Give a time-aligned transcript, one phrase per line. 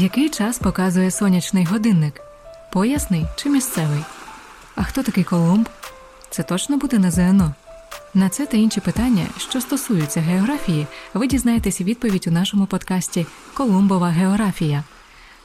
[0.00, 2.20] Який час показує сонячний годинник?
[2.72, 4.00] Поясний чи місцевий?
[4.74, 5.68] А хто такий Колумб?
[6.30, 7.54] Це точно буде на ЗНО?
[8.14, 14.08] На це та інші питання, що стосуються географії, ви дізнаєтесь відповідь у нашому подкасті Колумбова
[14.08, 14.84] географія.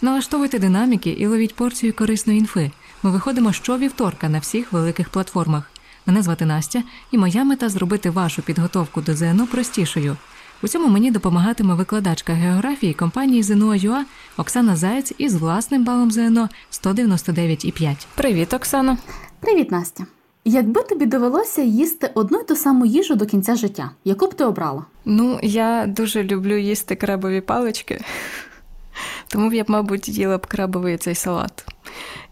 [0.02, 2.72] Налаштовуйте динаміки і ловіть порцію корисної інфи.
[3.04, 5.72] Ми виходимо щовівторка на всіх великих платформах.
[6.06, 10.18] Мене звати Настя, і моя мета зробити вашу підготовку до ЗНО простішою.
[10.64, 14.06] У цьому мені допомагатиме викладачка географії компанії ЗНО.ЮА
[14.38, 17.96] Оксана Заєць із власним балом ЗНО 199,5.
[18.16, 18.98] Привіт, Оксана.
[19.40, 20.06] Привіт, Настя.
[20.46, 24.44] Якби тобі довелося їсти одну й ту саму їжу до кінця життя, яку б ти
[24.44, 24.86] обрала?
[25.06, 28.02] Ну, я дуже люблю їсти крабові палички,
[29.28, 31.73] тому б я б, мабуть, їла б крабовий цей салат.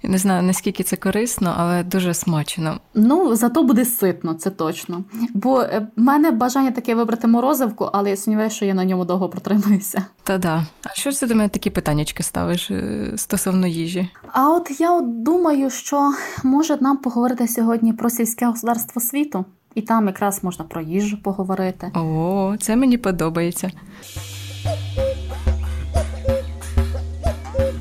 [0.03, 2.79] Я не знаю, наскільки це корисно, але дуже смачно.
[2.93, 5.03] Ну, зато буде ситно, це точно.
[5.34, 9.05] Бо е, в мене бажання таке вибрати морозивку, але я сумніваюся, що я на ньому
[9.05, 10.05] довго протримуюся.
[10.23, 10.65] Та да.
[10.84, 14.09] А що ж ти до мене такі питаннячки ставиш е, стосовно їжі?
[14.32, 19.45] А от я от думаю, що може нам поговорити сьогодні про сільське господарство світу,
[19.76, 21.91] і там якраз можна про їжу поговорити.
[21.95, 23.71] О, це мені подобається.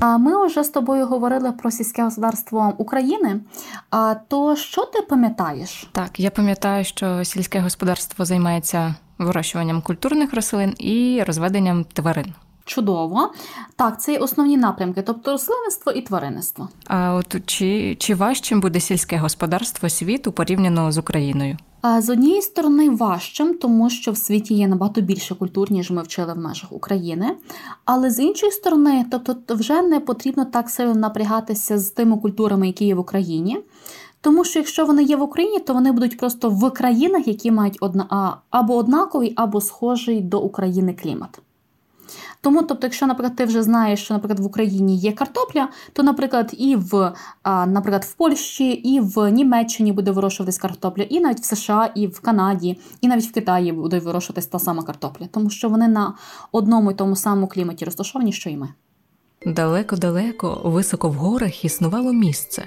[0.01, 3.41] А ми вже з тобою говорили про сільське господарство України.
[3.91, 5.89] А то що ти пам'ятаєш?
[5.93, 12.35] Так, я пам'ятаю, що сільське господарство займається вирощуванням культурних рослин і розведенням тварин.
[12.65, 13.33] Чудово.
[13.77, 16.69] Так, це є основні напрямки, тобто рослинництво і тваринництво.
[16.87, 21.57] А от чи, чи важчим буде сільське господарство світу порівняно з Україною?
[21.99, 26.33] З однієї сторони важчим, тому що в світі є набагато більше культур, ніж ми вчили
[26.33, 27.37] в межах України.
[27.85, 32.85] Але з іншої сторони, тобто вже не потрібно так сильно напрягатися з тими культурами, які
[32.85, 33.59] є в Україні.
[34.21, 37.77] Тому що якщо вони є в Україні, то вони будуть просто в країнах, які мають
[37.81, 41.41] одна або однаковий, або схожий до України клімат.
[42.41, 46.51] Тому, тобто, якщо, наприклад, ти вже знаєш, що, наприклад, в Україні є картопля, то, наприклад,
[46.59, 47.13] і в
[47.67, 52.21] наприклад, в Польщі, і в Німеччині буде вирощуватись картопля, і навіть в США, і в
[52.21, 56.15] Канаді, і навіть в Китаї буде вирощуватись та сама картопля, тому що вони на
[56.53, 58.69] одному і тому самому кліматі розташовані, що й ми.
[59.47, 62.65] Далеко-далеко, високо в горах існувало місце.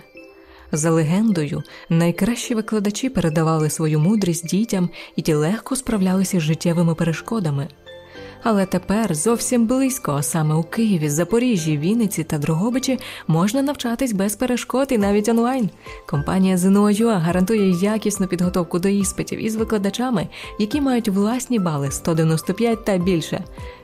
[0.72, 7.68] За легендою, найкращі викладачі передавали свою мудрість дітям і ті легко справлялися з життєвими перешкодами.
[8.44, 14.88] Але тепер зовсім близько, саме у Києві, Запоріжжі, Вінниці та Дрогобичі можна навчатись без перешкод
[14.92, 15.70] і навіть онлайн.
[16.09, 20.28] Компанія ЗНО.ЮА гарантує якісну підготовку до іспитів із викладачами,
[20.59, 23.44] які мають власні бали 195 та більше.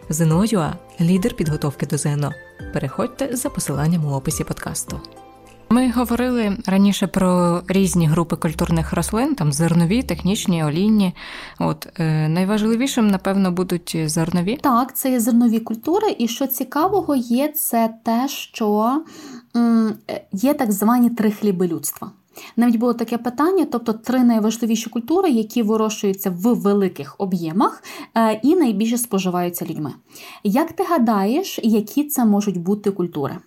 [0.09, 2.33] ЗНО.ЮА– лідер підготовки до ЗНО.
[2.73, 4.99] Переходьте за посиланням у описі подкасту.
[5.71, 11.15] Ми говорили раніше про різні групи культурних рослин, там зернові, технічні, олійні.
[11.59, 14.57] От е, найважливішим, напевно, будуть зернові.
[14.61, 19.01] Так, це є зернові культури, і що цікавого є, це те, що
[20.31, 22.11] є так звані три хліби людства.
[22.57, 27.83] Навіть було таке питання, тобто три найважливіші культури, які вирощуються в великих об'ємах
[28.17, 29.93] е, і найбільше споживаються людьми.
[30.43, 33.37] Як ти гадаєш, які це можуть бути культури?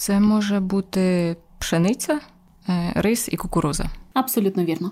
[0.00, 2.20] Це може бути пшениця,
[2.68, 3.84] е, рис і кукуруза.
[4.14, 4.90] Абсолютно вірно.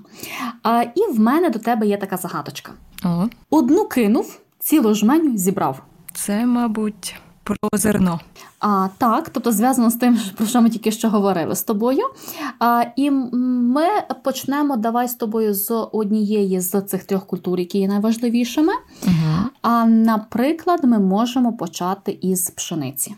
[0.62, 2.72] А, І в мене до тебе є така загадочка.
[3.04, 3.26] О.
[3.50, 5.82] Одну кинув, цілу жменю зібрав.
[6.14, 8.20] Це, мабуть, про зерно.
[8.60, 12.02] А, Так, тобто зв'язано з тим, про що ми тільки що говорили з тобою.
[12.58, 13.86] А, І ми
[14.24, 18.72] почнемо давай з тобою з однієї з цих трьох культур, які є найважливішими.
[19.02, 19.48] Угу.
[19.62, 23.14] А наприклад, ми можемо почати із пшениці.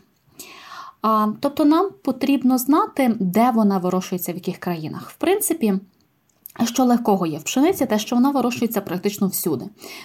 [1.02, 5.10] А, Тобто нам потрібно знати, де вона вирощується в яких країнах.
[5.10, 5.74] В принципі,
[6.64, 9.64] що легкого є в пшениці, те, що вона вирощується практично всюди.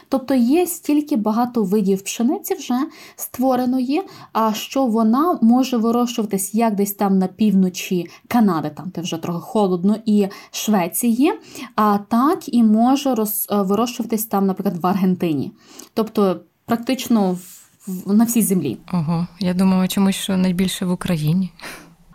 [0.10, 2.80] Тобто є стільки багато видів пшениці вже
[3.16, 4.02] створеної,
[4.34, 9.40] а що вона може вирощуватись як десь там на півночі Канади, там де вже трохи
[9.40, 11.34] холодно, і Швеції,
[11.76, 15.52] а так і може роз, вирощуватись там, наприклад, в Аргентині.
[15.94, 17.65] Тобто, практично в
[18.06, 18.78] на всій землі.
[18.94, 21.52] Ого, я думала, чомусь що найбільше в Україні.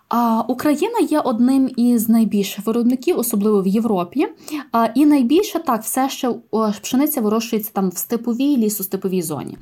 [0.08, 4.26] А Україна є одним із найбільших виробників, особливо в Європі.
[4.72, 6.34] А, І найбільше так, все ще
[6.82, 9.58] пшениця вирощується там в степовій лісостеповій зоні.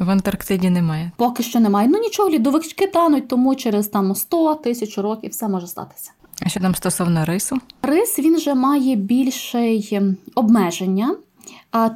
[0.00, 1.10] В Антарктиді немає.
[1.16, 1.88] Поки що немає.
[1.88, 6.10] Ну нічого, лідовички тануть, тому через там 100 тисяч років все може статися.
[6.42, 7.56] А що там стосовно рису?
[7.82, 11.16] Рис він вже має більше ем, обмеження.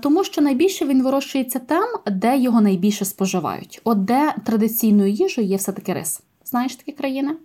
[0.02, 3.80] Тому, що найбільше він вирощується там, де його найбільше споживають.
[3.84, 6.20] От де традиційною їжею є все-таки рис.
[6.44, 7.36] Знаєш такі країни?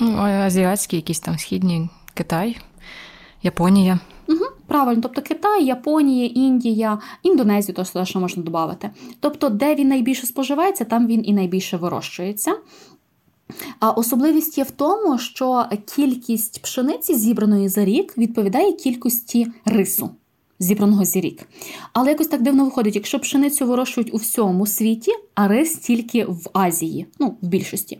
[0.00, 2.56] Ну, азіатські, якісь там східні, Китай,
[3.42, 3.98] Японія.
[4.28, 4.44] Угу.
[4.66, 8.90] Правильно, тобто Китай, Японія, Індія, Індонезію, то що можна додати.
[9.20, 12.56] Тобто, де він найбільше споживається, там він і найбільше вирощується.
[13.80, 15.66] А особливість є в тому, що
[15.96, 20.10] кількість пшениці, зібраної за рік, відповідає кількості рису
[20.58, 21.48] зібраного зі рік.
[21.92, 26.48] Але якось так дивно виходить, якщо пшеницю вирощують у всьому світі, а рис тільки в
[26.52, 27.98] Азії, ну, в більшості.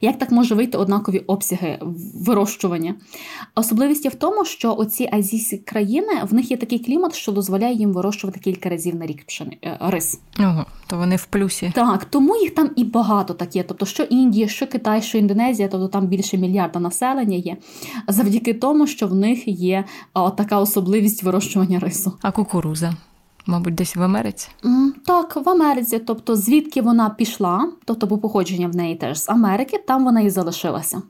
[0.00, 1.78] Як так може вийти однакові обсяги
[2.14, 2.94] вирощування?
[3.54, 7.74] Особливість є в тому, що оці азійські країни в них є такий клімат, що дозволяє
[7.74, 9.58] їм вирощувати кілька разів на рік пшени...
[9.64, 10.20] Е, рис.
[10.40, 11.72] Ого, то вони в плюсі.
[11.74, 13.62] Так, тому їх там і багато так є.
[13.62, 17.56] Тобто, що Індія, що Китай, що Індонезія, тобто там більше мільярда населення є,
[18.08, 19.84] завдяки тому, що в них є
[20.36, 22.12] така особливість вирощування рису.
[22.22, 22.94] А кукуруза?
[23.46, 24.48] Мабуть, десь в Америці?
[25.06, 29.84] Так, в Америці, тобто звідки вона пішла, тобто по походження в неї теж з Америки,
[29.86, 31.02] там вона і залишилася.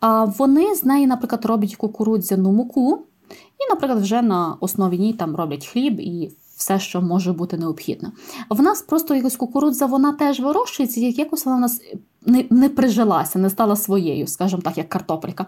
[0.00, 5.36] А вони з неї, наприклад, роблять кукурудзяну муку, і, наприклад, вже на основі ній там
[5.36, 6.30] роблять хліб і
[6.62, 8.12] все, що може бути необхідно.
[8.50, 11.80] В нас просто якось кукурудза вона теж вирощується, якось вона в нас
[12.26, 15.46] не не прижилася, не стала своєю, скажімо так, як картопелька.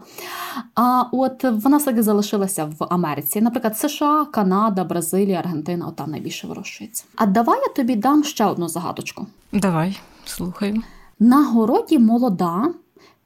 [0.74, 3.40] А от вона все-таки залишилася в Америці.
[3.40, 7.04] Наприклад, США, Канада, Бразилія, Аргентина, от там найбільше вирощується.
[7.16, 9.26] А давай я тобі дам ще одну загадочку.
[9.52, 10.82] Давай, слухаю.
[11.18, 12.74] На городі молода,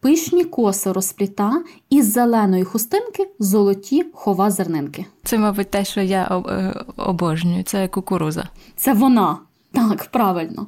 [0.00, 5.04] пишні коси розпліта, із зеленої хустинки золоті хова зернинки.
[5.24, 8.48] Це, мабуть, те, що я е, обожнюю, це кукуруза.
[8.76, 9.38] Це вона.
[9.72, 10.66] Так, правильно.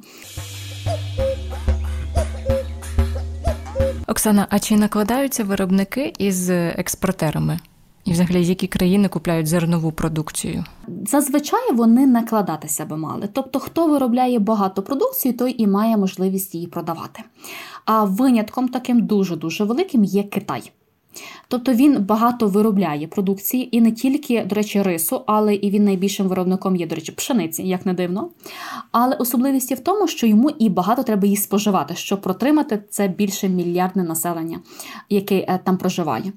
[4.07, 7.59] Оксана, а чи накладаються виробники із експортерами?
[8.05, 10.65] І, взагалі, які країни купляють зернову продукцію?
[11.07, 13.29] Зазвичай вони накладатися би мали.
[13.33, 17.23] Тобто, хто виробляє багато продукції, той і має можливість її продавати.
[17.85, 20.73] А винятком таким дуже дуже великим є Китай.
[21.51, 26.29] Тобто він багато виробляє продукції і не тільки, до речі, рису, але і він найбільшим
[26.29, 28.31] виробником є, до речі, пшениці, як не дивно.
[28.93, 33.09] Але особливість є в тому, що йому і багато треба її споживати, щоб протримати це
[33.09, 34.61] більше мільярдне населення,
[35.09, 36.33] яке е, там проживає.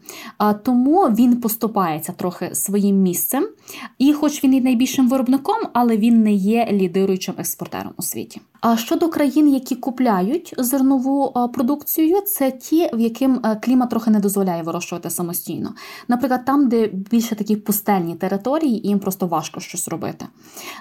[0.64, 3.48] Тому він поступається трохи своїм місцем,
[3.98, 8.42] і, хоч він і найбільшим виробником, але він не є лідируючим експортером у світі.
[8.62, 14.20] А щодо країн, які купляють зернову продукцію, це ті, в яким е, клімат трохи не
[14.20, 15.74] дозволяє вирощувати самостійно.
[16.08, 20.26] Наприклад, там, де більше такі пустельні території, їм просто важко щось робити.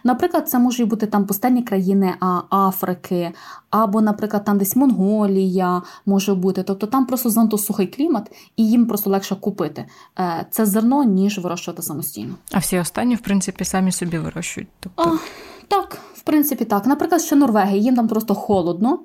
[0.04, 2.14] Наприклад, це можуть бути там пустельні країни
[2.50, 3.32] Африки,
[3.70, 6.62] або, наприклад, там десь Монголія може бути.
[6.62, 9.86] Тобто там просто занадто сухий клімат, і їм просто легше купити
[10.18, 12.34] е, це зерно, ніж вирощувати самостійно.
[12.52, 14.68] А всі останні, в принципі, самі собі вирощують.
[14.80, 15.02] Тобто...
[15.02, 15.18] А,
[15.68, 16.86] так, в принципі, так.
[16.86, 18.98] Наприклад, ще Норвегія, їм там просто холодно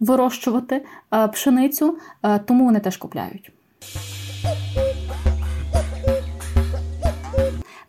[0.00, 0.84] вирощувати
[1.14, 3.52] е, пшеницю, е, тому вони теж купляють.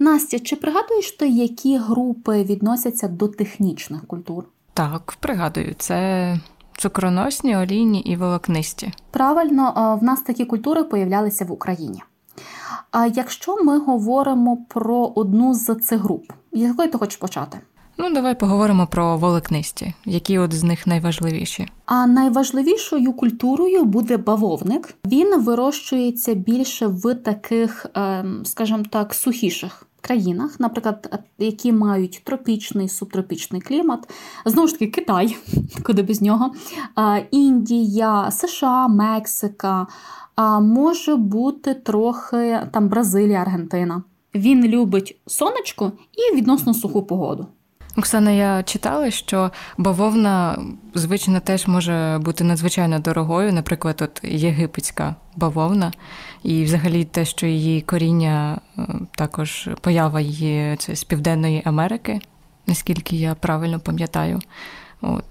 [0.06, 4.44] Настя, чи пригадуєш ти, які групи відносяться до технічних культур?
[4.74, 6.40] Так, пригадую, це
[6.78, 8.94] цукроносні, олійні і волокнисті.
[9.12, 12.04] Правильно, в нас такі культури появлялися в Україні.
[12.92, 17.60] А якщо ми говоримо про одну з цих груп, якої ти хочеш почати?
[17.98, 21.68] Ну, давай поговоримо про волокнисті, які от з них найважливіші.
[21.86, 24.96] А найважливішою культурою буде бавовник.
[25.06, 29.88] Він вирощується більше в таких, ем, скажімо так, сухіших.
[30.06, 34.10] Країнах, наприклад, які мають тропічний субтропічний клімат,
[34.46, 35.38] знову ж таки, Китай,
[35.84, 36.54] куди без нього,
[37.32, 39.88] Індія, США, Мексика,
[40.62, 44.04] може бути трохи там Бразилія, Аргентина.
[44.36, 47.48] Він любить сонечко і відносно суху погоду.
[47.98, 50.58] Оксана, я читала, що бавовна
[50.94, 55.92] звично теж може бути надзвичайно дорогою, наприклад, от єгипетська бавовна,
[56.44, 58.82] і взагалі те, що її коріння е,
[59.16, 62.20] також поява її це з Південної Америки,
[62.68, 64.40] наскільки я правильно пам'ятаю.
[65.02, 65.26] От.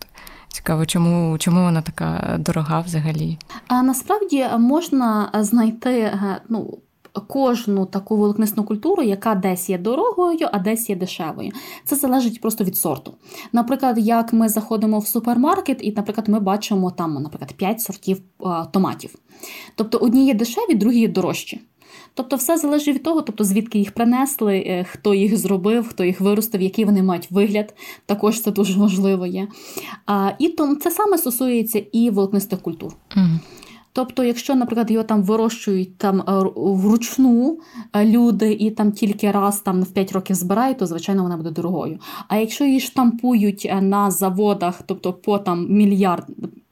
[0.48, 3.38] Цікаво, чому чому вона така дорога взагалі?
[3.68, 6.78] А насправді можна знайти е, ну,
[7.20, 11.52] кожну таку волокнисну культуру, яка десь є дорогою, а десь є дешевою.
[11.84, 13.14] Це залежить просто від сорту.
[13.52, 18.22] Наприклад, як ми заходимо в супермаркет, і, наприклад, ми бачимо там, наприклад, 5 сортів
[18.70, 19.14] томатів.
[19.74, 21.60] Тобто одні є дешеві, другі є дорожчі.
[22.14, 26.20] Тобто, все залежить від того, тобто звідки їх принесли, е, хто їх зробив, хто їх
[26.20, 27.74] виростив, який вони мають вигляд.
[28.06, 29.48] Також це дуже важливо є.
[30.06, 32.94] А, І то це саме стосується і волокнистих культур.
[33.16, 33.38] Mm.
[33.96, 36.24] Тобто, якщо, наприклад, його там вирощують там е,
[36.56, 37.58] вручну
[37.92, 41.50] е, люди і там тільки раз там в 5 років збирають, то звичайно вона буде
[41.50, 41.98] дорогою.
[42.28, 46.26] А якщо її штампують е, на заводах, тобто по там мільярд.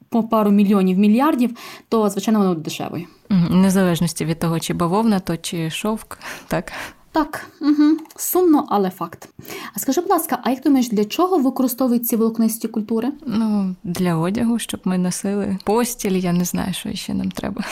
[0.09, 1.57] По пару мільйонів мільярдів,
[1.89, 3.05] то звичайно воно дешевою.
[3.49, 6.71] Незалежності від того, чи бавовна, то чи шовк, так?
[7.13, 7.97] Так, угу.
[8.15, 9.29] сумно, але факт.
[9.73, 13.11] А скажи, будь ласка, а як думаєш, для чого використовують ці волокнисті культури?
[13.25, 17.63] Ну, для одягу, щоб ми носили постіль, я не знаю, що ще нам треба.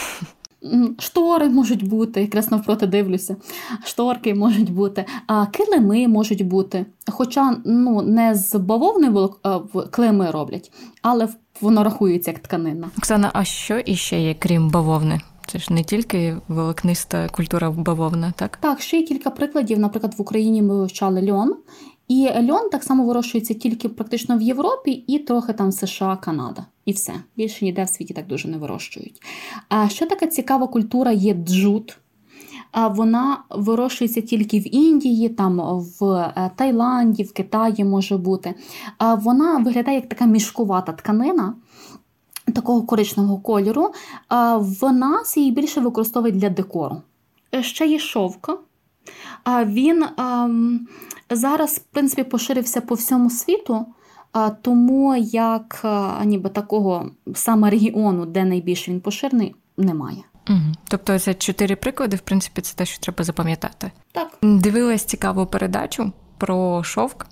[1.00, 3.36] Штори можуть бути, якраз навпроти дивлюся.
[3.86, 6.86] Шторки можуть бути, а килими можуть бути.
[7.08, 9.30] Хоча ну, не з бавовни
[9.92, 10.72] клейми роблять,
[11.02, 11.28] але
[11.62, 12.90] воно рахується як тканина.
[12.98, 15.22] Оксана, а що іще є, крім бавовни?
[15.52, 18.58] Це ж не тільки волокниста культура бавовна, так?
[18.58, 19.80] Так, ще є кілька прикладів.
[19.80, 21.56] Наприклад, в Україні ми вивчали льон.
[22.08, 26.66] І льон так само вирощується тільки практично в Європі і трохи там США, Канада.
[26.86, 27.14] І все.
[27.38, 29.22] Більше ніде в світі так дуже не вирощують.
[29.70, 31.98] А що така цікава культура є джут?
[32.90, 35.62] Вона вирощується тільки в Індії, там
[36.00, 38.54] в е, Таїланді, в Китаї може бути.
[39.18, 41.54] Вона виглядає як така мішкувата тканина.
[42.54, 43.94] Такого коричневого кольору,
[44.58, 47.02] в нас її більше використовують для декору.
[47.62, 48.58] Ще є шовка.
[49.66, 50.06] Він
[51.30, 53.86] зараз, в принципі, поширився по всьому світу,
[54.62, 55.86] тому як
[56.26, 60.24] ніби такого саме регіону, де найбільше він поширений, немає.
[60.50, 60.60] Угу.
[60.88, 63.92] Тобто це чотири приклади, в принципі, це те, що треба запам'ятати.
[64.12, 64.38] Так.
[64.42, 67.26] Дивилась цікаву передачу про шовк.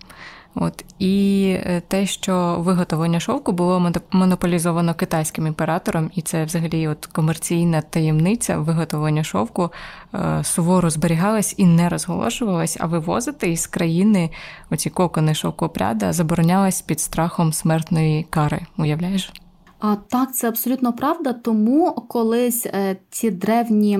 [0.56, 7.06] От і е, те, що виготовлення шовку було монополізовано китайським імператором, і це взагалі от
[7.06, 9.72] комерційна таємниця виготовлення шовку
[10.14, 14.30] е, суворо зберігалась і не розголошувалась, а вивозити із країни
[14.70, 18.62] оці кокони шовкопряда заборонялась під страхом смертної кари.
[18.78, 19.34] Уявляєш?
[19.80, 21.34] А так, це абсолютно правда.
[21.34, 24.00] Тому колись е, ці древні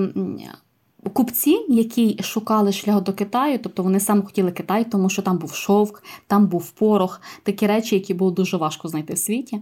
[1.12, 5.54] Купці, які шукали шлях до Китаю, тобто вони саме хотіли Китай, тому що там був
[5.54, 9.60] шовк, там був порох, такі речі, які було дуже важко знайти в світі.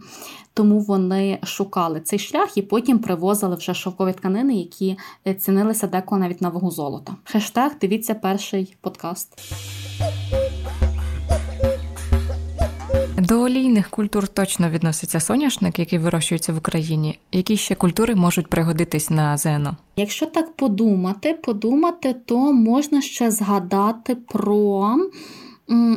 [0.54, 6.20] Тому вони шукали цей шлях і потім привозили вже шовкові тканини, які е, цінилися деколи
[6.20, 7.16] навіть на вагу золота.
[7.24, 9.38] Хештег дивіться перший подкаст.
[13.18, 17.18] До олійних культур точно відноситься соняшник, який вирощується в Україні.
[17.32, 19.76] Які ще культури можуть пригодитись на ЗНО?
[19.96, 24.96] Якщо так подумати, подумати, то можна ще згадати про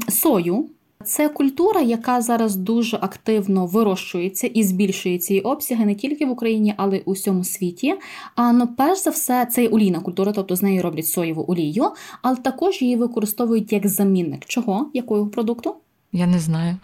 [0.10, 0.66] сою.
[1.04, 6.74] Це культура, яка зараз дуже активно вирощується і збільшується її обсяги не тільки в Україні,
[6.78, 7.96] але й у всьому світі.
[8.36, 12.36] А ну, перш за все, це олійна культура, тобто з нею роблять соєву олію, але
[12.36, 14.46] також її використовують як замінник.
[14.46, 14.90] Чого?
[14.94, 15.76] Якого продукту?
[16.12, 16.78] Я не знаю.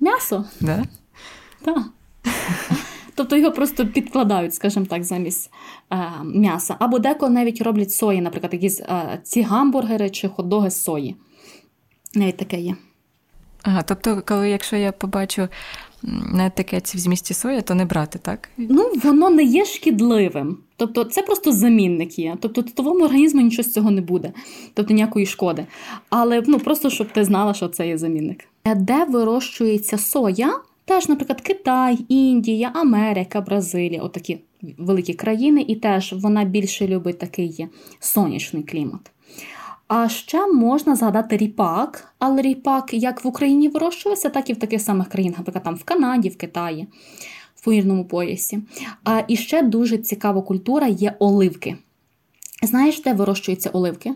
[0.00, 0.44] М'ясо?
[0.60, 0.84] Да?
[1.64, 1.78] Так.
[3.14, 5.50] Тобто його просто підкладають, скажімо так, замість
[5.92, 6.76] е, м'яса.
[6.78, 11.16] Або деколи навіть роблять сої, наприклад, якісь е, ці гамбургери чи хот-доги з сої.
[12.14, 12.76] Навіть таке є.
[13.62, 15.48] Ага, тобто, коли якщо я побачу
[16.32, 18.48] на етикетці в змісті соя, то не брати, так?
[18.56, 20.58] Ну, воно не є шкідливим.
[20.76, 22.36] Тобто це просто замінник є.
[22.40, 24.32] Тобто твоєму організму нічого з цього не буде,
[24.74, 25.66] тобто ніякої шкоди.
[26.10, 28.44] Але ну просто щоб ти знала, що це є замінник.
[28.76, 30.60] Де вирощується соя?
[30.84, 34.38] Теж, наприклад, Китай, Індія, Америка, Бразилія отакі
[34.78, 37.66] великі країни, і теж вона більше любить такий
[38.00, 39.10] сонячний клімат.
[39.96, 44.80] А ще можна згадати ріпак, але ріпак як в Україні вирощується, так і в таких
[44.80, 46.86] самих країнах, наприклад, там в Канаді, в Китаї,
[47.54, 48.58] в повірному поясі.
[49.04, 51.76] А і ще дуже цікава культура є оливки.
[52.62, 54.14] Знаєш, де вирощуються оливки?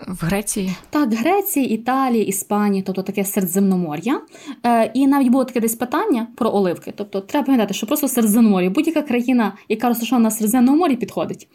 [0.00, 0.72] В Греції?
[0.90, 4.20] Так, Греції, Італії, Іспанії, тобто таке Середземномор'я.
[4.66, 6.92] Е, І навіть було таке десь питання про оливки.
[6.96, 11.48] Тобто, треба пам'ятати, що просто Середземномор'я, будь-яка країна, яка розташована на Середземному морі, підходить.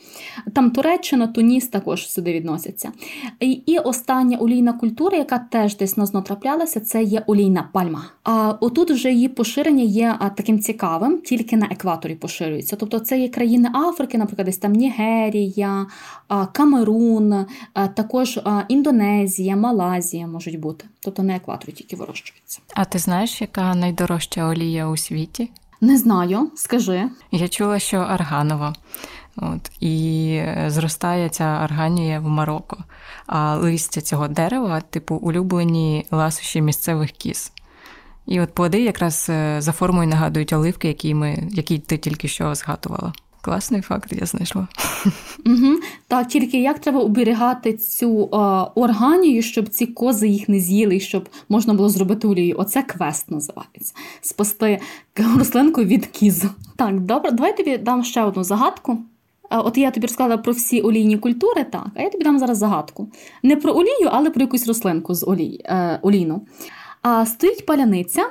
[0.54, 2.92] Там Туреччина, Туніс також сюди відносяться.
[3.40, 8.04] І, і остання олійна культура, яка теж десь на зно траплялася, це є олійна пальма.
[8.24, 12.76] А отут вже її поширення є таким цікавим, тільки на екваторі поширюється.
[12.76, 15.86] Тобто, це є країни Африки, наприклад, десь там Нігерія,
[16.54, 17.46] Камерун,
[17.94, 22.60] також також Індонезія, Малазія можуть бути, тобто на екваторі тільки вирощується.
[22.74, 25.52] А ти знаєш, яка найдорожча олія у світі?
[25.82, 27.10] Не знаю, скажи.
[27.32, 28.76] Я чула, що арганова.
[29.36, 32.78] От, І е, зростає ця арганія в Марокко.
[33.28, 37.52] А листя цього дерева, типу, улюблені ласощі місцевих кіз.
[38.26, 42.56] І от плоди якраз е, за формою нагадують оливки, які ми, які ти тільки що
[42.56, 43.14] згадувала.
[43.42, 44.68] Класний факт, я знайшла.
[45.46, 45.80] Угу.
[46.08, 51.30] Так, тільки як треба оберігати цю а, органію, щоб ці кози їх не з'їли, щоб
[51.50, 52.56] можна було зробити олію.
[52.58, 53.94] Оце квест називається.
[54.22, 54.80] Спасти
[55.38, 56.44] рослинку від кіз.
[56.76, 58.98] Так, добре, давай тобі дам ще одну загадку.
[59.50, 63.10] От я тобі розказала про всі олійні культури, так, а я тобі дам зараз загадку.
[63.44, 66.42] Не про олію, але про якусь рослинку з олій, е, олійну.
[67.02, 68.26] А стоїть паляниця,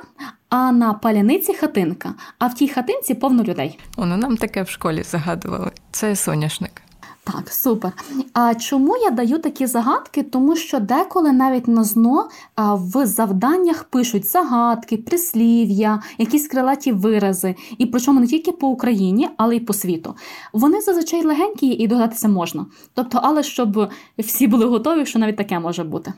[0.51, 3.79] а на паляниці хатинка, а в тій хатинці повно людей.
[3.97, 5.71] Воно нам таке в школі загадували.
[5.91, 6.81] Це соняшник.
[7.23, 7.91] Так, супер.
[8.33, 10.23] А чому я даю такі загадки?
[10.23, 17.85] Тому що деколи навіть на ЗНО в завданнях пишуть загадки, прислів'я, якісь крилаті вирази, і
[17.85, 20.15] причому не тільки по Україні, але й по світу.
[20.53, 22.65] Вони зазвичай легенькі і догадатися можна.
[22.93, 26.13] Тобто, але щоб всі були готові, що навіть таке може бути.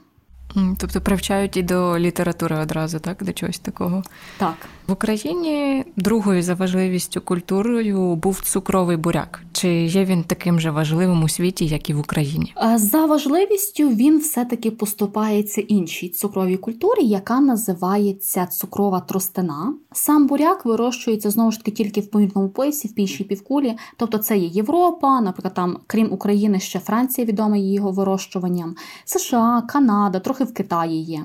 [0.77, 3.23] Тобто привчають і до літератури одразу, так?
[3.23, 4.03] До чогось такого.
[4.37, 4.55] Так.
[4.87, 9.41] В Україні другою за важливістю культурою був цукровий буряк.
[9.51, 12.53] Чи є він таким же важливим у світі, як і в Україні?
[12.75, 19.73] За важливістю він все-таки поступається іншій цукровій культурі, яка називається цукрова тростина.
[19.91, 23.77] Сам буряк вирощується знову ж таки тільки в помірному поясі, в пішій півкулі.
[23.97, 28.75] Тобто це є Європа, наприклад, там, крім України, ще Франція відома її вирощуванням,
[29.05, 31.23] США, Канада, трохи в Китаї є.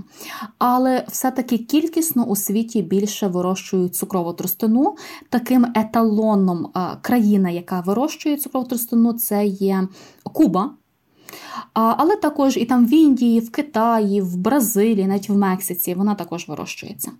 [0.59, 4.97] Але все-таки кількісно у світі більше вирощується вирощують цукрову тростину.
[5.29, 6.69] Таким еталоном
[7.03, 9.89] країна, яка вирощує цукрову тростину, це є
[10.23, 10.71] Куба.
[11.73, 16.49] Але також і там в Індії, в Китаї, в Бразилії, навіть в Мексиці вона також
[16.49, 17.11] вирощується.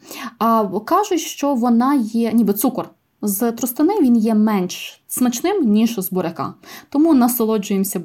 [0.85, 2.91] Кажуть, що вона є, ніби цукор.
[3.23, 6.55] З тростини він є менш смачним, ніж з буряка.
[6.89, 8.01] Тому насолоджуємося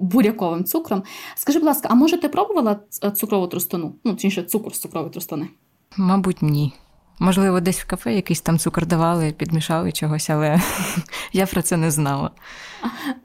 [0.00, 1.02] буряковим цукром.
[1.34, 2.80] Скажи, будь ласка, а може ти пробувала
[3.14, 3.94] цукрову тростину?
[4.04, 5.48] Ну, точніше, цукор з цукрової тростини?
[5.96, 6.72] Мабуть, ні.
[7.18, 10.60] Можливо, десь в кафе якийсь там цукор давали, підмішали чогось, але
[11.32, 12.30] я про це не знала.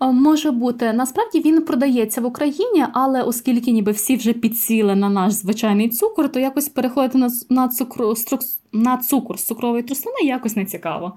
[0.02, 0.94] Може бути.
[0.94, 6.32] Насправді він продається в Україні, але оскільки ніби всі вже підсіли на наш звичайний цукор,
[6.32, 8.42] то якось переходити на на, цукру, струк,
[8.72, 11.14] на цукор з цукрової тростини якось не цікаво.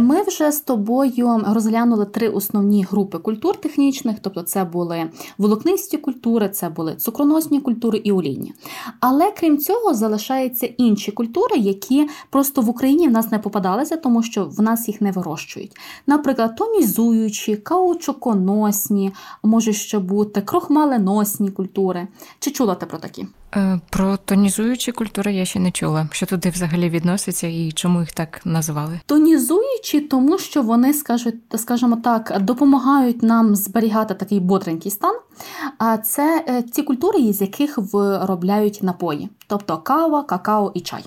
[0.00, 6.48] Ми вже з тобою розглянули три основні групи культур технічних, тобто це були волокнисті культури,
[6.48, 8.54] це були цукроносні культури і олійні.
[9.00, 14.22] Але крім цього, залишаються інші культури, які просто в Україні в нас не попадалися, тому
[14.22, 15.76] що в нас їх не вирощують.
[16.06, 19.12] Наприклад, тонізуючі, каучуконосні,
[19.42, 22.08] може ще бути крохмаленосні культури.
[22.38, 23.26] Чи чула ти про такі?
[23.56, 26.08] Е, про тонізуючі культури я ще не чула.
[26.12, 29.00] Що туди взагалі відноситься і чому їх так назвали?
[29.06, 35.14] Тонізуючі, тому що вони скажуть, скажімо так, допомагають нам зберігати такий бодренький стан.
[35.78, 41.04] А це е, ці культури, із яких виробляють напої, тобто кава, какао і чай.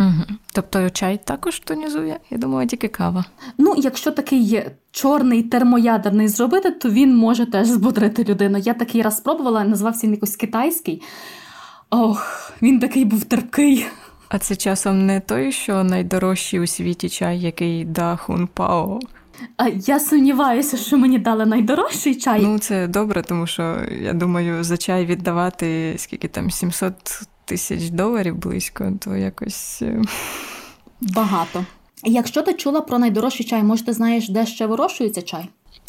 [0.00, 0.36] Угу.
[0.52, 2.20] Тобто чай також тонізує?
[2.30, 3.24] Я думаю, тільки кава.
[3.58, 8.58] Ну, якщо такий чорний термоядерний зробити, то він може теж збудрити людину.
[8.58, 11.02] Я такий раз спробувала, назвався він якось китайський.
[11.90, 13.86] Ох, він такий був терпкий.
[14.28, 19.00] А це часом не той, що найдорожчий у світі чай, який да Хунпао.
[19.56, 22.42] А я сумніваюся, що мені дали найдорожчий чай.
[22.42, 26.94] Ну, це добре, тому що я думаю, за чай віддавати скільки там 700
[27.44, 30.02] тисяч доларів близько, то якось е,
[31.00, 31.64] багато.
[32.04, 35.48] Якщо ти чула про найдорожчий чай, може, ти знаєш, де ще вирощується чай?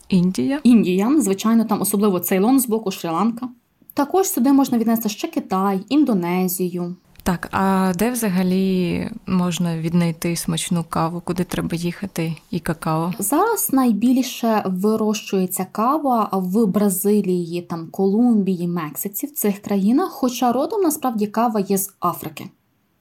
[0.09, 0.59] Індія.
[0.63, 3.47] Індія, звичайно, там особливо Цейлон з боку Шрі-Ланка.
[3.93, 6.95] Також сюди можна віднести ще Китай, Індонезію.
[7.23, 13.13] Так, а де взагалі можна віднайти смачну каву, куди треба їхати, і какао?
[13.19, 20.09] Зараз найбільше вирощується кава в Бразилії, там Колумбії, Мексиці в цих країнах.
[20.11, 22.45] Хоча родом насправді кава є з Африки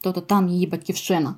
[0.00, 1.34] тобто там її батьківщина.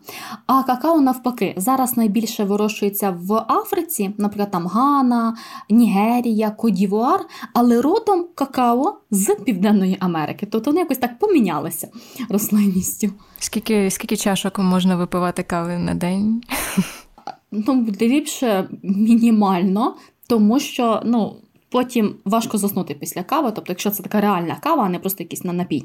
[0.47, 5.37] А какао, навпаки, зараз найбільше вирощується в Африці, наприклад, там Гана,
[5.71, 10.47] Нігерія, Кодівуар, але родом какао з Південної Америки.
[10.51, 11.89] Тобто вони якось так помінялися
[12.29, 13.11] рослинністю.
[13.39, 16.43] Скільки скільки чашок можна випивати кави на день?
[17.53, 19.97] Ну, ліпше мінімально,
[20.29, 21.37] тому що ну,
[21.71, 25.45] потім важко заснути після кави, тобто, якщо це така реальна кава, а не просто якийсь
[25.45, 25.85] на напій.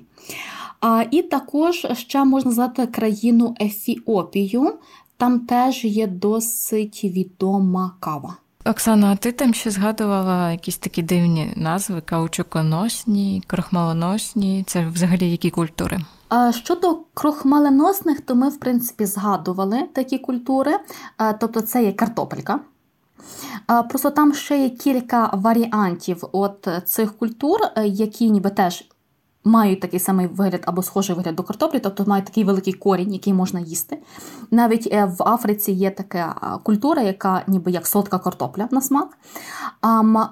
[0.81, 4.73] А, І також ще можна назвати країну Ефіопію.
[5.17, 8.37] Там теж є досить відома кава.
[8.65, 14.63] Оксана, а ти там ще згадувала якісь такі дивні назви: каучуконосні, крохмалоносні.
[14.67, 15.99] Це взагалі які культури?
[16.51, 20.71] Щодо крохмаленосних, то ми, в принципі, згадували такі культури,
[21.39, 22.59] тобто це є картопелька.
[23.89, 28.85] Просто там ще є кілька варіантів от цих культур, які ніби теж
[29.45, 33.33] мають такий самий вигляд або схожий вигляд до картоплі, тобто мають такий великий корінь, який
[33.33, 33.97] можна їсти.
[34.51, 39.17] Навіть е, в Африці є така культура, яка ніби як солодка картопля на смак.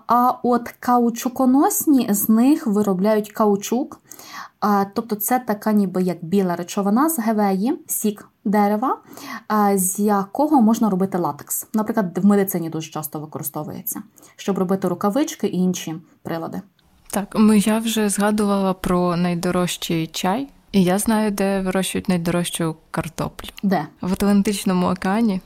[0.08, 4.00] А от каучуконосні з них виробляють каучук.
[4.94, 8.98] Тобто це така ніби як біла речовина з гевеї, сік дерева,
[9.76, 11.68] з якого можна робити латекс.
[11.74, 14.04] Наприклад, в медицині дуже часто використовується,
[14.36, 16.62] щоб робити рукавички і інші прилади.
[17.12, 23.50] Так, я вже згадувала про найдорожчий чай, і я знаю, де вирощують найдорожчу картоплю.
[23.64, 23.88] Де?
[24.02, 25.42] В Атлантичному океані.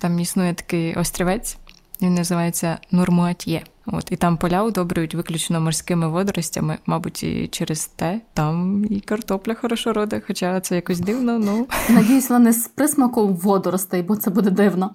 [0.00, 1.56] Там існує такий острівець,
[2.02, 3.62] він називається Нурмуат'є.
[3.86, 9.54] От і там поля удобрюють виключно морськими водоростями, мабуть, і через те там і картопля
[9.54, 11.38] хорошо роде, хоча це якось дивно.
[11.38, 11.66] ну.
[11.88, 14.94] Надіюсь, вона не з присмаком водоростей, бо це буде дивно.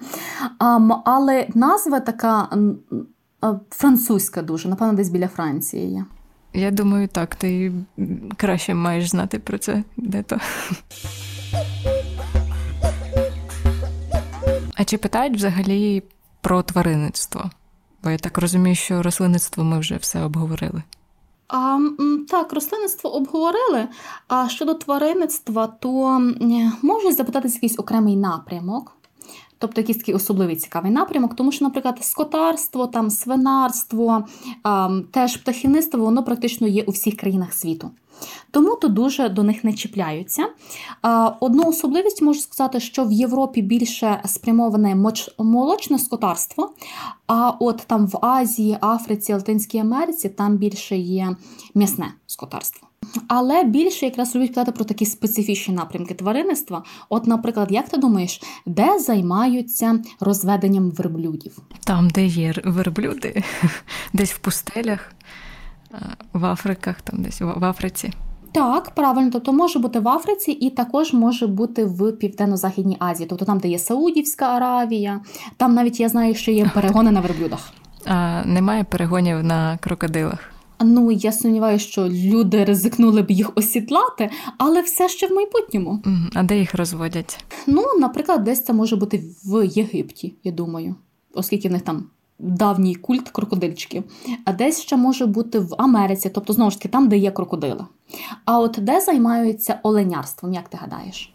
[0.60, 2.50] Um, але назва така
[3.70, 6.06] французька дуже, напевно, десь біля Франції є.
[6.54, 7.36] Я думаю, так.
[7.36, 7.72] Ти
[8.38, 10.38] краще маєш знати про це де то.
[14.76, 16.04] А чи питають взагалі
[16.44, 17.50] про тваринництво?
[18.04, 20.84] Бо я так розумію, що рослинництво ми вже все обговорили.
[21.48, 21.80] А,
[22.30, 23.88] Так, рослинництво обговорили.
[24.28, 26.20] А щодо тваринництва, то
[26.82, 28.98] можу запитати якийсь окремий напрямок
[29.64, 34.26] тобто якийсь такий особливий цікавий напрямок, тому що, наприклад, скотарство, там свинарство,
[35.12, 37.92] теж птахівництво, воно практично є у всіх країнах світу.
[38.52, 40.48] Тому то дуже до них не чіпляються.
[41.40, 46.74] Одну особливість можу сказати, що в Європі більше спрямоване молочне скотарство,
[47.28, 51.36] а от там в Азії, Африці, Латинській Америці там більше є
[51.76, 52.88] м'ясне скотарство.
[53.28, 56.84] Але більше якраз люблять казати про такі специфічні напрямки тваринництва.
[57.10, 61.60] От, наприклад, як ти думаєш, де займаються розведенням верблюдів?
[61.84, 63.44] Там, де є верблюди,
[64.14, 65.12] десь в пустелях,
[66.34, 68.14] в Африках, там десь в Африці.
[68.52, 73.46] Так, правильно, тобто може бути в Африці і також може бути в Південно-Західній Азії, тобто
[73.46, 75.22] там, де є Саудівська Аравія,
[75.58, 77.72] там навіть я знаю, що є перегони на верблюдах.
[78.06, 80.53] А Немає перегонів на крокодилах.
[80.84, 86.04] Ну, я сумніваюся, що люди ризикнули б їх осідлати, але все ще в майбутньому.
[86.34, 87.46] А де їх розводять?
[87.68, 90.96] Ну, наприклад, десь це може бути в Єгипті, я думаю,
[91.34, 92.06] оскільки в них там.
[92.40, 94.04] Давній культ крокодильчиків,
[94.46, 97.86] а десь ще може бути в Америці, тобто знову ж таки там, де є крокодили.
[98.46, 101.34] А от де займаються оленярством, як ти гадаєш?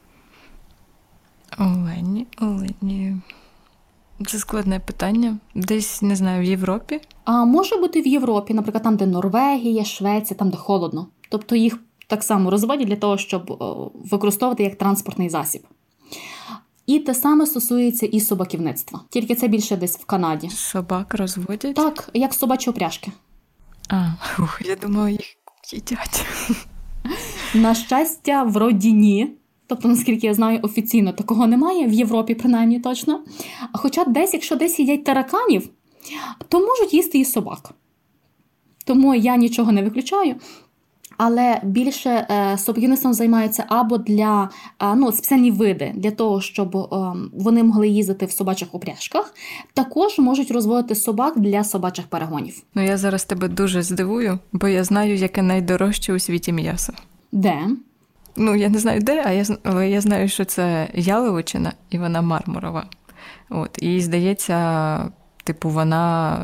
[1.58, 3.16] Олені, олені.
[4.26, 5.38] Це складне питання.
[5.54, 7.00] Десь не знаю, в Європі.
[7.24, 11.06] А може бути в Європі, наприклад, там, де Норвегія, Швеція, там, де холодно.
[11.30, 15.62] Тобто їх так само розводять для того, щоб використовувати як транспортний засіб.
[16.86, 19.00] І те саме стосується і собаківництва.
[19.10, 20.50] Тільки це більше десь в Канаді.
[20.50, 21.74] Собак розводять?
[21.74, 23.12] Так, як собачі опряжки.
[23.88, 25.36] А, ух, я думала, їх
[25.72, 26.26] їдять.
[27.54, 29.37] На щастя, вроді ні.
[29.68, 33.20] Тобто, наскільки я знаю, офіційно такого немає, в Європі, принаймні точно.
[33.72, 35.68] Хоча десь, якщо десь їдять тараканів,
[36.48, 37.70] то можуть їсти і собак.
[38.84, 40.36] Тому я нічого не виключаю.
[41.16, 44.50] Але більше е, собаківництвом займаються або для
[44.82, 46.86] е, ну, спеціальні види для того, щоб е,
[47.32, 49.34] вони могли їздити в собачих упряжках.
[49.74, 52.62] Також можуть розводити собак для собачих перегонів.
[52.74, 56.92] Ну я зараз тебе дуже здивую, бо я знаю, яке найдорожче у світі м'ясо.
[57.32, 57.68] Де?
[58.38, 62.22] Ну, я не знаю де, а я, але я знаю, що це яловичина і вона
[62.22, 62.86] мармурова.
[63.50, 65.10] От, І здається,
[65.44, 66.34] типу, вона,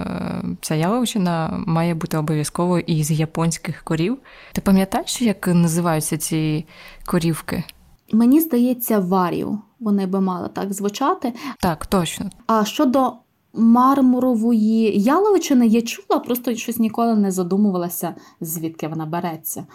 [0.45, 4.19] е, ця яловичина має бути обов'язково із японських корів.
[4.53, 6.67] Ти пам'ятаєш, як називаються ці
[7.07, 7.65] корівки?
[8.13, 9.59] Мені здається, варію.
[9.81, 11.33] Вони би мали так звучати.
[11.61, 12.31] Так, точно.
[12.47, 13.13] А щодо
[13.55, 19.67] мармурової яловичини я чула, просто щось ніколи не задумувалася, звідки вона береться.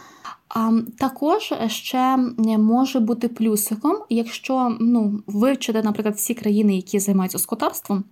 [0.49, 2.17] А також ще
[2.57, 8.03] може бути плюсиком, якщо ну, вивчити, наприклад, всі країни, які займаються скотарством.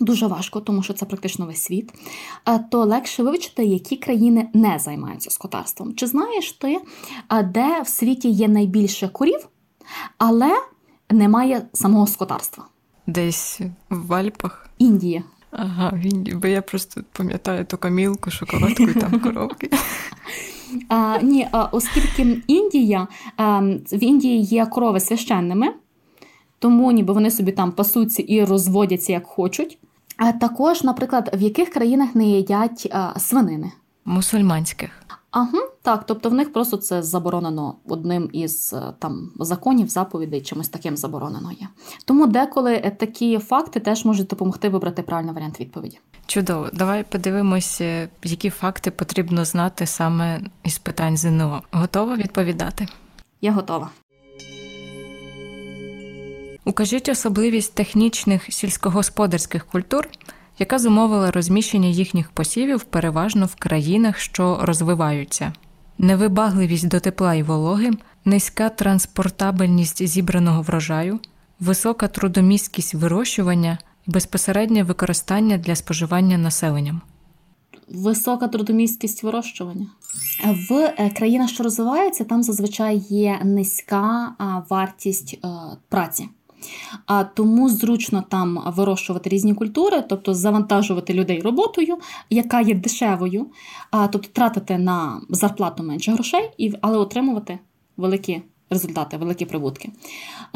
[0.00, 1.92] Дуже важко, тому що це практично весь світ,
[2.70, 5.94] то легше вивчити, які країни не займаються скотарством.
[5.94, 6.80] Чи знаєш ти,
[7.44, 9.48] де в світі є найбільше курів,
[10.18, 10.50] але
[11.10, 12.64] немає самого скотарства?
[13.06, 14.70] Десь в Альпах.
[14.78, 15.22] Індія.
[15.50, 19.70] Ага, в Індії, бо я просто пам'ятаю ту камілку, шоколадку і там коробки.
[20.88, 23.08] А, Ні, оскільки Індія
[23.92, 25.66] в Індії є корови священними,
[26.58, 29.78] тому ніби вони собі там пасуться і розводяться як хочуть.
[30.16, 33.72] А також, наприклад, в яких країнах не їдять свинини?
[34.04, 34.90] Мусульманських.
[35.30, 40.68] Ага, так, тобто в них просто це заборонено одним із е, там законів, заповідей, чимось
[40.68, 41.68] таким заборонено є.
[42.06, 45.98] Тому деколи е, такі факти теж можуть допомогти вибрати правильний варіант відповіді.
[46.26, 51.62] Чудово, давай подивимося, які факти потрібно знати саме із питань ЗНО.
[51.70, 52.86] Готова відповідати?
[53.40, 53.90] Я готова.
[56.64, 60.08] Укажіть особливість технічних сільськогосподарських культур,
[60.58, 65.52] яка зумовила розміщення їхніх посівів переважно в країнах, що розвиваються.
[65.98, 67.90] Невибагливість до тепла і вологи,
[68.24, 71.20] низька транспортабельність зібраного врожаю,
[71.60, 77.00] висока трудомісткість вирощування і безпосереднє використання для споживання населенням.
[77.88, 79.86] Висока трудомісткість вирощування.
[80.68, 84.34] В е, країнах, що розвиваються, там зазвичай є низька
[84.70, 85.48] вартість е,
[85.88, 86.28] праці.
[87.06, 91.98] А тому зручно там вирощувати різні культури, тобто завантажувати людей роботою,
[92.30, 93.46] яка є дешевою,
[93.90, 97.58] а тобто тратити на зарплату менше грошей, але отримувати
[97.96, 99.90] великі результати, великі прибутки.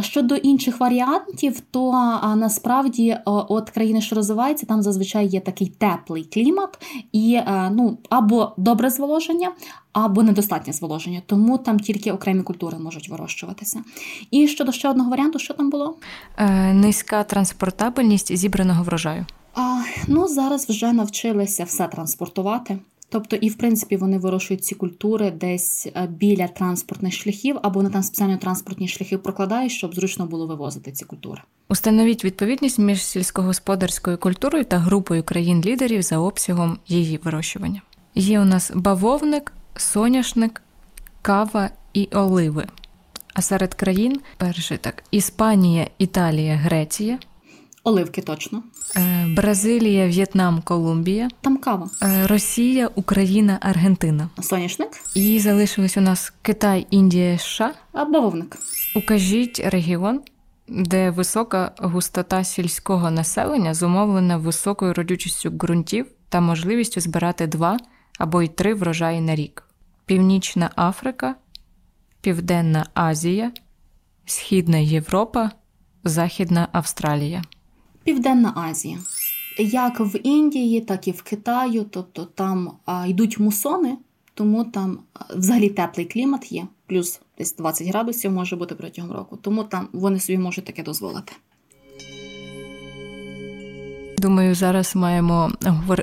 [0.01, 1.93] Щодо інших варіантів, то
[2.37, 6.79] насправді от країни, що розвиваються, там зазвичай є такий теплий клімат
[7.13, 9.53] і е, ну, або добре зволоження,
[9.93, 11.23] або недостатнє зволоження.
[11.27, 13.83] Тому там тільки окремі культури можуть вирощуватися.
[14.31, 15.97] І щодо ще одного варіанту, що там було?
[16.37, 19.27] Е, Низька транспортабельність зібраного врожаю.
[19.55, 22.79] А, Ну зараз вже навчилися все транспортувати.
[23.13, 27.91] Тобто, і в принципі вони вирощують ці культури десь е, біля транспортних шляхів або на
[27.91, 31.43] там спеціально транспортні шляхи прокладають, щоб зручно було вивозити ці культури.
[31.69, 37.83] Установіть відповідність між сільськогосподарською культурою та групою країн-лідерів за обсягом її вирощування.
[38.15, 40.63] Є у нас бавовник, соняшник,
[41.23, 42.67] кава і оливи.
[43.35, 47.19] А серед країн перший так: Іспанія, Італія, Греція.
[47.85, 48.63] Оливки точно.
[48.97, 51.29] Е, Бразилія, В'єтнам, Колумбія.
[51.41, 51.91] Там кава.
[52.03, 54.29] Е, Росія, Україна, Аргентина.
[54.43, 54.89] Соняшник.
[55.15, 57.73] І залишились у нас Китай, Індія, США.
[57.93, 58.59] А бавовник.
[58.97, 60.21] Укажіть регіон,
[60.69, 67.79] де висока густота сільського населення зумовлена високою родючістю ґрунтів та можливістю збирати два
[68.19, 69.63] або й три врожаї на рік:
[70.07, 71.35] Північна Африка,
[72.21, 73.53] Південна Азія,
[74.27, 75.51] Східна Європа,
[76.05, 77.43] Західна Австралія.
[78.05, 78.99] Південна Азія.
[79.59, 83.99] Як в Індії, так і в Китаю, тобто там а, йдуть мусони,
[84.35, 84.99] тому там
[85.37, 90.21] взагалі теплий клімат є, плюс десь 20 градусів може бути протягом року, тому там вони
[90.21, 91.33] собі можуть таке дозволити.
[94.19, 95.53] Думаю, зараз маємо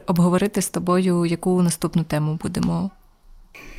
[0.07, 2.91] обговорити з тобою, яку наступну тему будемо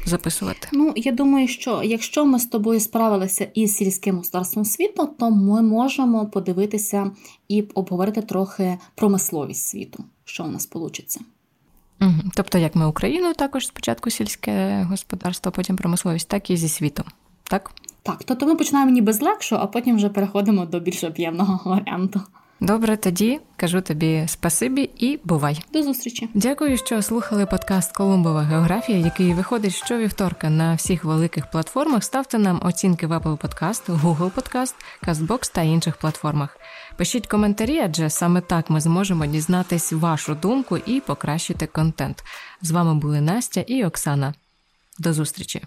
[0.09, 0.69] записувати?
[0.73, 5.63] Ну, я думаю, що якщо ми з тобою справилися із сільським господарством світу, то ми
[5.63, 7.11] можемо подивитися
[7.49, 11.03] і обговорити трохи промисловість світу, що у нас вийде.
[12.01, 12.13] Угу.
[12.35, 17.05] Тобто, як ми Україну також спочатку сільське господарство, потім промисловість, так і зі світом,
[17.43, 17.71] так?
[18.03, 22.21] Так, тобто ми починаємо ніби з легшого, а потім вже переходимо до більш об'ємного варіанту.
[22.61, 25.65] Добре, тоді кажу тобі спасибі і бувай.
[25.73, 26.29] До зустрічі.
[26.35, 32.05] Дякую, що слухали подкаст Колумбова географія, який виходить щовівторка на всіх великих платформах.
[32.05, 36.57] Ставте нам оцінки в Apple Podcast, Google Podcast, CastBox та інших платформах.
[36.97, 42.25] Пишіть коментарі, адже саме так ми зможемо дізнатись вашу думку і покращити контент.
[42.63, 44.35] З вами були Настя і Оксана.
[44.99, 45.63] До зустрічі.